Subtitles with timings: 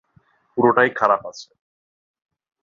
[0.57, 1.49] পুরোটাই খারাপ আছে!